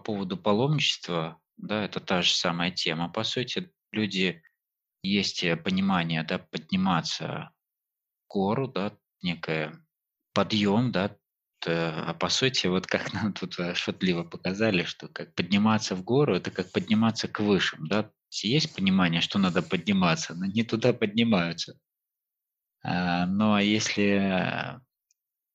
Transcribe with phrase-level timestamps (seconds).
[0.00, 3.08] поводу паломничества, да, это та же самая тема.
[3.08, 4.42] По сути, люди
[5.02, 7.52] есть э, понимание, да, подниматься
[8.24, 8.92] в гору, да,
[9.22, 9.74] некое
[10.32, 11.16] подъем, да,
[11.66, 16.36] а по сути, вот как нам тут, э, шутливо показали, что как подниматься в гору-
[16.36, 18.10] это как подниматься к высшим, да.
[18.42, 21.78] Есть понимание, что надо подниматься, но не туда поднимаются.
[22.82, 24.80] А, но если, э,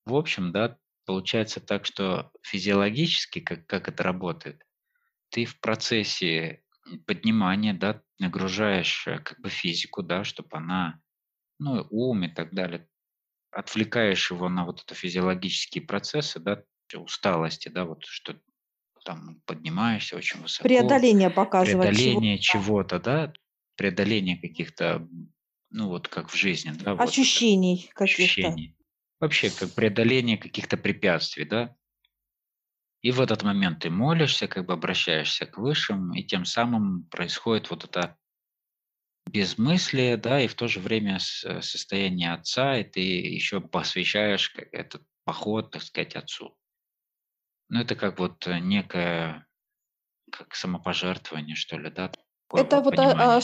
[0.05, 4.63] в общем, да, получается так, что физиологически, как как это работает,
[5.29, 6.63] ты в процессе,
[7.07, 11.01] поднимания, да, нагружаешь, э, как бы физику, да, чтоб она,
[11.59, 12.89] ну, ум и так далее,
[13.51, 16.63] отвлекаешь его на вот это физиологические процессы, да,
[16.95, 18.39] усталости, да, вот что
[19.05, 22.39] там поднимаешься очень высоко, Преодоление показывать преодоление чего-то.
[22.39, 23.33] чего-то, да,
[23.77, 25.07] преодоление каких-то,
[25.71, 28.47] ну, вот как в жизни, да, вот Ощущений каких-то.
[28.47, 28.75] ощущений.
[29.25, 31.75] Вообще, как преодоление каких-то препятствий, да.
[33.01, 37.71] И в этот момент ты молишься, как бы обращаешься к высшим, и тем самым происходит
[37.71, 38.17] вот это
[39.27, 45.01] безмыслие, да, и в то же время с состояние отца, и ты еще посвящаешь этот
[45.23, 46.55] поход, так сказать, отцу.
[47.69, 49.47] Ну, это как вот, э, некое,
[50.31, 53.37] как самопожертвование, что ли, да, такое Это вот вот, а,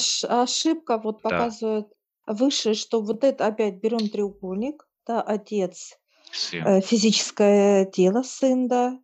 [0.43, 1.23] ошибка, вот Да.
[1.23, 1.87] показывает
[2.27, 5.97] выше, что вот это опять берем треугольник, да, отец,
[6.31, 6.65] Сын.
[6.65, 8.99] э, физическое тело, сын, да,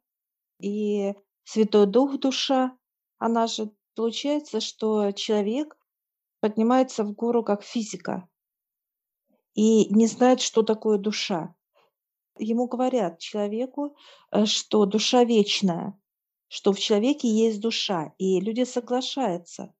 [0.60, 2.78] и Святой Дух- душа.
[3.20, 5.78] Она же получается, что человек
[6.40, 8.28] поднимается в гору как физика
[9.56, 11.56] и не знает, что такое душа.
[12.38, 13.96] Ему говорят, человеку,
[14.32, 16.00] э, что душа вечная,
[16.48, 19.74] что в человеке есть душа, и люди соглашаются.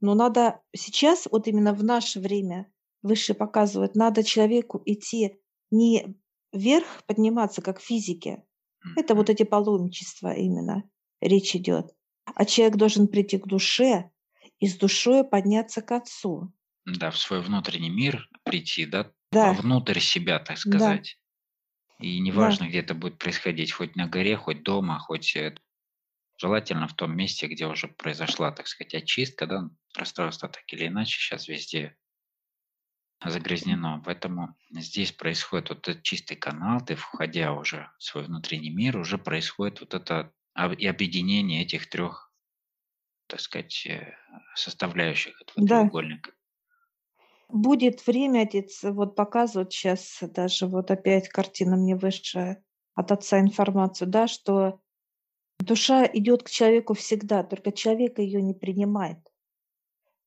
[0.00, 2.72] Но надо сейчас, вот именно в наше время,
[3.02, 5.40] выше показывают, надо человеку идти
[5.74, 6.16] не
[6.52, 8.44] вверх подниматься, как в физике.
[8.96, 10.84] Это вот эти паломничества именно
[11.20, 11.94] речь идет.
[12.26, 14.10] А человек должен прийти к душе
[14.60, 16.52] и с душой подняться к Отцу.
[16.86, 19.56] Да, в свой внутренний мир прийти, да, Да.
[19.56, 20.98] вовнутрь себя, так Да.
[20.98, 21.18] сказать.
[22.00, 22.58] И Да.
[22.58, 25.56] неважно, где это будет происходить: хоть на горе, хоть дома, хоть, э,
[26.38, 29.70] желательно в том месте, где уже произошла, так сказать, очистка, да.
[29.94, 31.96] Пространство так или иначе щас везде.
[33.30, 34.02] Загрязнено.
[34.04, 36.80] Поэтому здесь происходит вот этот чистый канал.
[36.84, 40.32] Ты, входя уже в свой внутренний мир, уже происходит вот это
[40.78, 42.30] и объединение этих 3,
[43.26, 44.14] так сказать, э,
[44.54, 45.80] составляющих этого Да.
[45.80, 46.32] треугольника.
[47.48, 52.58] Будет время, отец вот показывает щас, даже вот опять картина мне выше
[52.94, 54.80] от отца информацию, да, что
[55.60, 59.18] душа идет к человеку всегда, только человек ее не принимает.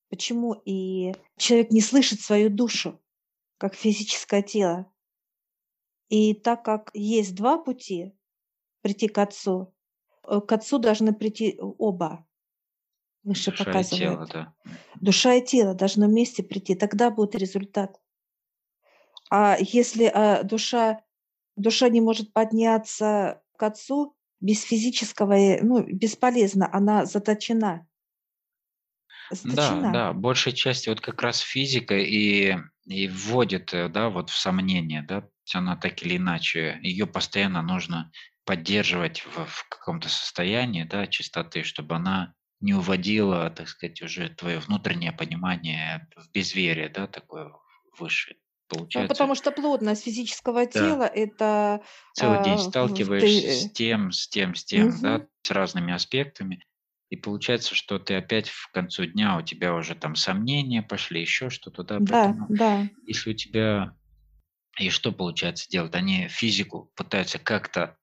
[0.10, 0.54] Почему?
[0.66, 3.02] И человек не слышит свою душу,
[3.58, 4.92] как физическое тело.
[6.10, 8.16] И так как есть 2 пути
[8.82, 9.74] прийти к Отцу,
[10.24, 12.26] э, к Отцу должны прийти оба.
[13.24, 14.30] Выше Душа и тело, показывает.
[14.30, 14.54] да.
[14.96, 18.00] Душа и тело должны вместе прийти, тогда будет результат.
[19.30, 21.04] А если, а, душа
[21.58, 27.87] душа не может подняться к Отцу без физического, э, ну, бесполезно, она заточена.
[29.44, 29.92] Да, Заточена.
[29.92, 35.02] да, большей частью вот как раз физика и и вводит, э, да, вот в сомнение,
[35.04, 35.28] да.
[35.54, 38.12] Она так или иначе, ее постоянно нужно
[38.46, 44.60] поддерживать в в каком-то состоянии, да, чистоты, чтобы она не уводила, так сказать, уже твое
[44.60, 47.52] внутреннее понимание в безверие, да, такое
[48.00, 48.38] высшее.
[48.94, 50.98] Ну, Получается потому что плотность физического Да.
[50.98, 51.82] тела- это,
[52.14, 55.28] Целый день а, в в ты, сталкиваешься с тем, с тем, с тем, да, Мгм.
[55.44, 56.66] с разными аспектами.
[57.10, 61.22] И получается, что ты опять в к концу дня, у тебя уже там сомнения пошли,
[61.22, 62.00] еще что-то, да.
[62.00, 62.90] Да, Поэтому да.
[63.06, 63.96] если у тебя
[64.78, 65.96] и что получается делать?
[65.96, 67.98] Они физику пытаются как-то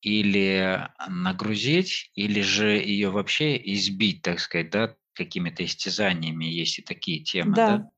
[0.00, 6.44] или нагрузить, или же ее вообще избить, так сказать, да, какими-то истязаниями.
[6.44, 7.78] Есть и такие темы, да.
[7.78, 7.90] Да.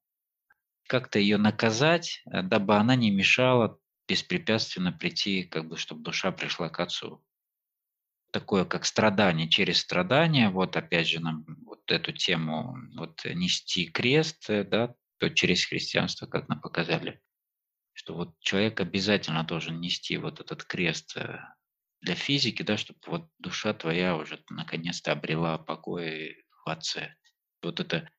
[0.89, 3.78] Как-то ее наказать, э, дабы она не мешала
[4.09, 7.25] беспрепятственно прийти, как бы чтоб душа пришла к Отцу.
[8.33, 10.51] Такое как страдание через страдание.
[10.51, 16.27] Вот опять же нам вот эту тему вот нести крест, э, да, то через христианство,
[16.27, 17.21] как нам показали,
[17.93, 21.39] что вот человек обязательно должен нести вот этот крест, э,
[22.01, 27.17] для физики, да, чтоб вот душа твоя уже наконец-то обрела покой в Отце.
[27.63, 28.11] Вот эта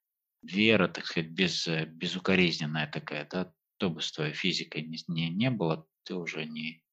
[0.42, 3.54] вера, так сказать, без э, безукоризненная такая, да.
[3.78, 6.84] Что бы с твоей физикой с ни не было, ты уже не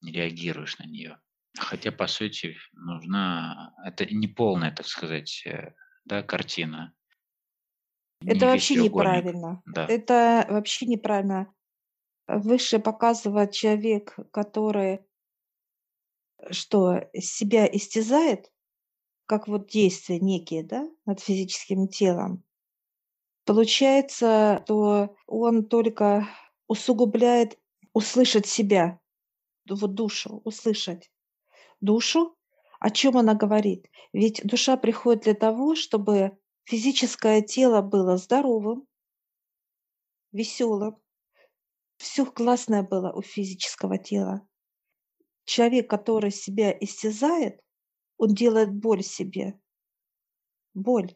[0.00, 1.18] не реагируешь на нее.
[1.56, 5.72] Хотя, по сути, нужна это неполная, так сказать, э,
[6.04, 6.94] да, картина.
[8.20, 9.62] Это Не вообще неправильно.
[9.66, 9.86] Да.
[9.86, 11.52] Это вообще неправильно.
[12.26, 15.00] Выше показывает человек, который
[16.50, 18.50] что, себя истязает
[19.26, 22.44] как вот действия некие, да, над физическим телом.
[23.44, 26.28] Получается, что он только
[26.66, 27.58] усугубляет
[27.92, 29.00] услышать себя,
[29.68, 31.10] вот душу, услышать
[31.80, 32.36] душу,
[32.80, 33.88] о чем она говорит.
[34.12, 38.86] Ведь душа приходит для того, чтобы физическое тело было здоровым,
[40.32, 40.96] веселым,
[41.96, 44.46] все классное было у физического тела.
[45.44, 47.60] Человек, который себя истязает,
[48.16, 49.58] он делает боль себе.
[50.74, 51.14] Боль.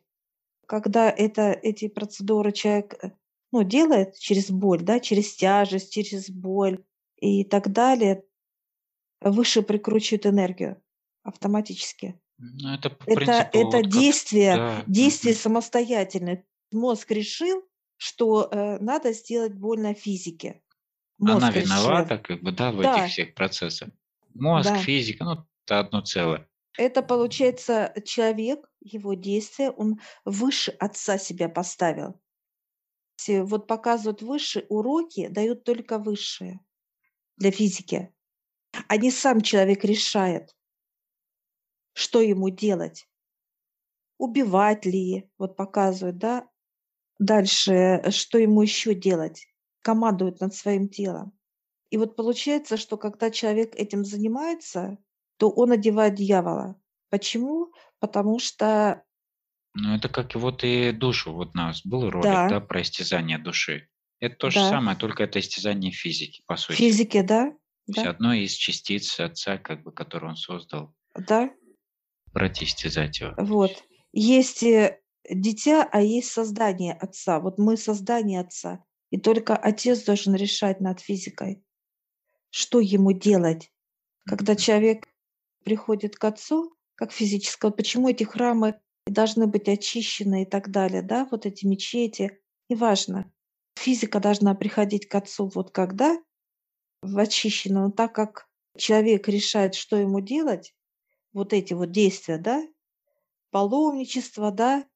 [0.66, 3.10] Когда это, эти процедуры человек э,
[3.52, 6.84] ну, делает через боль, да, через тяжесть, через боль
[7.16, 8.24] и так далее,
[9.20, 10.82] выше прикручивает энергию
[11.22, 12.20] автоматически.
[12.38, 16.44] Ну, это по Это, принципу это вот как действие, да, действие самостоятельное.
[16.72, 17.64] Мозг решил,
[17.96, 20.62] что э, надо сделать больно физике.
[21.20, 21.62] Она Мозг решил.
[21.62, 23.88] виновата как бы, да, в этих Да, всех процессах.
[24.34, 24.76] Мозг, да.
[24.76, 26.48] физика, ну, это одно целое.
[26.76, 32.20] Это получается человек, его действия, он выше отца себя поставил.
[33.26, 36.60] Вот показывают высшие уроки, дают только высшие
[37.36, 38.14] для физики.
[38.86, 40.56] А не сам человек решает,
[41.94, 43.08] что ему делать.
[44.18, 46.48] Убивать ли, вот показывают, да,
[47.18, 49.46] Дальше, э, что ему еще делать?
[49.82, 51.32] Командует над своим телом.
[51.90, 54.98] И вот получается, что когда человек этим занимается,
[55.38, 56.80] то он одевает дьявола.
[57.10, 57.72] Почему?
[57.98, 59.02] Потому что
[59.74, 61.32] Ну, это как вот и душу.
[61.32, 63.88] Вот у нас был ролик, да, да, про истязание души.
[64.20, 66.76] Это то же да, самое, только это истязание физики, по сути.
[66.76, 67.56] физике, да,
[67.88, 71.50] Да, одной из частиц Отца, как бы, которую Он создал, да,
[72.34, 73.34] истязать его.
[73.38, 73.72] Вот.
[74.12, 77.40] есть, э, дитя, а есть создание отца.
[77.40, 78.84] Вот мы создание отца.
[79.10, 81.62] И только отец должен решать над физикой,
[82.50, 83.72] что ему делать.
[84.26, 85.08] Когда человек
[85.64, 91.26] приходит к Отцу, как физического, почему эти храмы должны быть очищены и так далее, да,
[91.30, 92.38] вот эти мечети,
[92.68, 93.32] неважно.
[93.78, 96.18] Физика должна приходить к Отцу вот когда
[97.02, 100.74] в очищенном, но так как человек решает, что ему делать,
[101.32, 102.66] вот эти вот действия, да,
[103.50, 104.86] паломничество, да,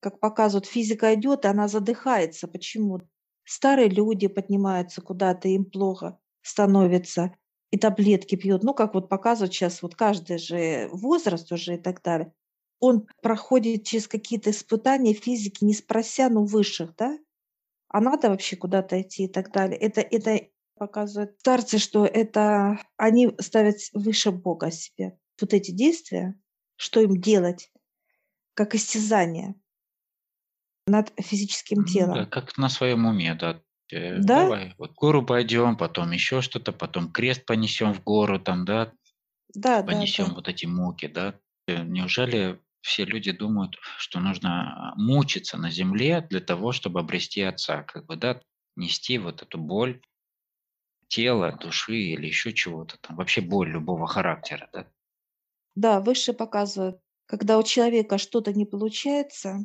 [0.00, 2.48] как показывают, физика идет, и она задыхается.
[2.48, 3.00] Почему?
[3.44, 7.34] Старые люди поднимаются куда-то, им плохо становится,
[7.70, 8.62] и таблетки пьют.
[8.62, 12.32] Ну, как вот показывают сейчас, вот каждый же возраст уже и так далее.
[12.80, 17.18] Он проходит через какие-то испытания физики, не спрося, ну, высших, да?
[17.88, 19.78] А надо вообще куда-то идти и так далее.
[19.78, 20.48] Это, это
[20.80, 25.18] показывает старцы, что это они ставят выше Бога себе.
[25.40, 26.40] Вот эти действия,
[26.76, 27.72] что им делать,
[28.54, 29.56] как истязание
[30.86, 32.26] над физическим Ну да, телом.
[32.26, 33.62] как на своем уме, да.
[33.92, 38.64] Э, Да, давай, вот гору пойдем, потом еще что-то, потом крест понесем в гору, там,
[38.64, 38.92] да,
[39.54, 39.92] да, да, да.
[39.92, 41.40] понесем вот эти муки, да.
[41.68, 47.82] Э, Неужели все люди думают, что нужно мучиться на земле для того, чтобы обрести Отца,
[47.84, 48.40] как бы, да,
[48.76, 50.02] нести вот эту боль
[51.10, 54.90] тела, души или еще чего-то там, вообще боль любого характера, да?
[55.74, 59.64] Да, выше показывают, когда у человека что-то не получается,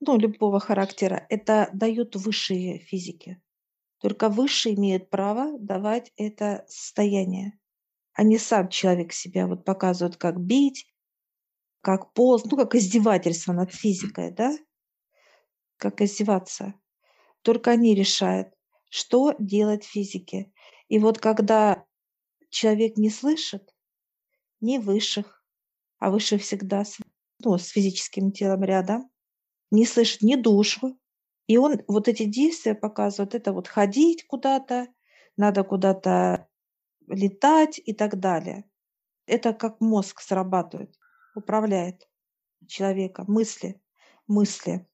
[0.00, 3.42] ну, любого характера, это дают высшие физики.
[4.00, 7.58] Только высшие имеют право давать это состояние,
[8.14, 10.86] а не сам человек себя вот показывает, как бить,
[11.82, 14.56] как полз, ну, как издевательство над физикой, да,
[15.78, 16.74] как издеваться.
[17.42, 18.55] Только они решают,
[18.90, 20.52] что делать физике.
[20.88, 21.84] И вот когда
[22.50, 23.74] человек не слышит
[24.60, 25.44] ни высших,
[25.98, 26.98] а выше всегда с,
[27.44, 29.10] ну, с физическим телом рядом,
[29.70, 30.98] не слышит ни душу.
[31.46, 34.88] И он вот эти действия показывает, это вот ходить куда-то,
[35.36, 36.48] надо куда-то
[37.06, 38.64] летать и так далее.
[39.26, 40.94] Это как мозг срабатывает,
[41.34, 42.08] управляет
[42.66, 43.80] человеком, мысли,
[44.26, 44.86] мысли.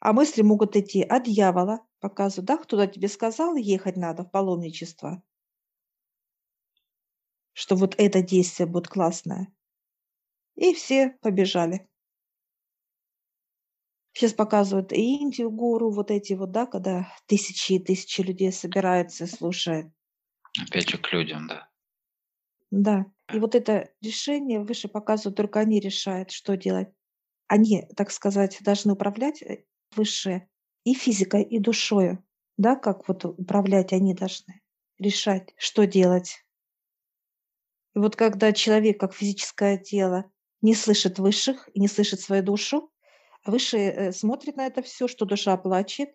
[0.00, 5.22] А мысли могут идти от дьявола, показывают, да, кто-то тебе сказал, ехать надо в паломничество,
[7.54, 9.48] что вот это действие будет классное.
[10.54, 11.88] И все побежали.
[14.12, 19.24] Сейчас показывают и Индию, гору, вот эти вот, да, когда тысячи и тысячи людей собираются
[19.24, 19.90] и слушают.
[20.60, 21.70] Опять же к людям, да.
[22.70, 23.06] Да.
[23.32, 26.90] И вот это решение выше показывают, только они решают, что делать.
[27.48, 29.64] Они, так сказать, должны управлять э,
[29.96, 30.50] высшее
[30.84, 32.22] и физикой, и душою.
[32.56, 34.60] Да, как вот управлять они должны,
[34.98, 36.44] решать, что делать.
[37.94, 40.30] И вот когда человек, как физическое тело,
[40.62, 42.90] не слышит высших и не слышит свою душу,
[43.42, 46.10] а высшие э, смотрят на это все, что душа плачет,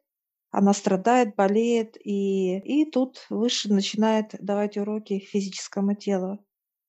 [0.52, 6.44] она страдает, болеет, и, и тут выше начинает давать уроки физическому телу.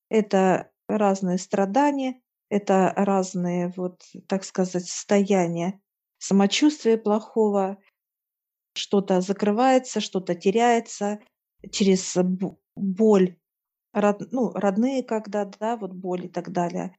[0.08, 5.80] Это разные страдания, Это разные, вот, так сказать, состояния
[6.21, 7.79] самочувствия плохого.
[8.75, 11.19] Что-то закрывается, что-то теряется
[11.73, 13.37] через бо боль.
[13.93, 16.97] Род ну, родные когда, да, вот боль и так далее.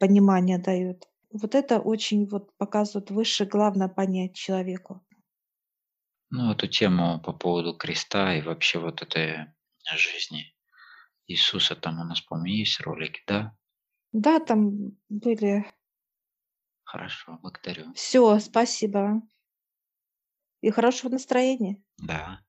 [0.00, 1.08] Понимание дают.
[1.30, 5.06] Вот это очень вот показывает выше, главное понять человеку.
[6.30, 9.46] Ну, эту тему по поводу креста и вообще вот этой
[9.94, 10.54] жизни
[11.26, 13.56] Иисуса, там у нас, по-моему, есть ролики, да?
[14.12, 15.64] Да, там были.
[16.92, 17.94] Хорошо, благодарю.
[17.94, 19.22] Всё, спасибо.
[20.62, 21.82] И хорошего настроения.
[21.98, 22.42] Да.